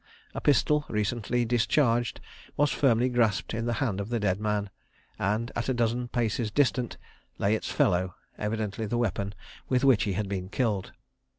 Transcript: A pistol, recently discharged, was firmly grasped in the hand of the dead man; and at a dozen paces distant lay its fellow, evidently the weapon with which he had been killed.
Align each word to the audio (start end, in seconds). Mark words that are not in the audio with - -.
A 0.33 0.41
pistol, 0.41 0.83
recently 0.89 1.45
discharged, 1.45 2.21
was 2.57 2.71
firmly 2.71 3.07
grasped 3.07 3.53
in 3.53 3.67
the 3.67 3.73
hand 3.85 4.01
of 4.01 4.09
the 4.09 4.19
dead 4.19 4.39
man; 4.39 4.71
and 5.19 5.51
at 5.55 5.69
a 5.69 5.75
dozen 5.75 6.07
paces 6.07 6.49
distant 6.49 6.97
lay 7.37 7.53
its 7.53 7.69
fellow, 7.71 8.15
evidently 8.35 8.87
the 8.87 8.97
weapon 8.97 9.35
with 9.69 9.83
which 9.83 10.05
he 10.05 10.13
had 10.13 10.27
been 10.27 10.49
killed. 10.49 10.91